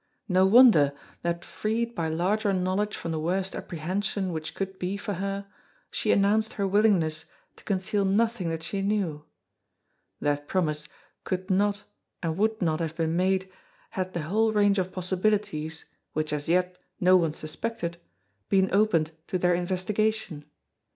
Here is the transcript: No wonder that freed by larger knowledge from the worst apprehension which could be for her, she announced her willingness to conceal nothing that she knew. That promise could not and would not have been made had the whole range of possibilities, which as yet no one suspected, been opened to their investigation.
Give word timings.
No 0.27 0.47
wonder 0.47 0.93
that 1.21 1.45
freed 1.45 1.93
by 1.93 2.09
larger 2.09 2.53
knowledge 2.53 2.97
from 2.97 3.11
the 3.11 3.19
worst 3.19 3.55
apprehension 3.55 4.33
which 4.33 4.55
could 4.55 4.79
be 4.79 4.97
for 4.97 5.13
her, 5.13 5.45
she 5.91 6.11
announced 6.11 6.53
her 6.53 6.65
willingness 6.67 7.25
to 7.57 7.63
conceal 7.63 8.03
nothing 8.03 8.49
that 8.49 8.63
she 8.63 8.81
knew. 8.81 9.25
That 10.19 10.47
promise 10.47 10.89
could 11.23 11.51
not 11.51 11.83
and 12.23 12.35
would 12.35 12.63
not 12.63 12.79
have 12.79 12.95
been 12.95 13.15
made 13.15 13.51
had 13.91 14.13
the 14.15 14.23
whole 14.23 14.51
range 14.51 14.79
of 14.79 14.91
possibilities, 14.91 15.85
which 16.13 16.33
as 16.33 16.49
yet 16.49 16.79
no 16.99 17.15
one 17.15 17.33
suspected, 17.33 17.99
been 18.49 18.73
opened 18.73 19.11
to 19.27 19.37
their 19.37 19.53
investigation. 19.53 20.45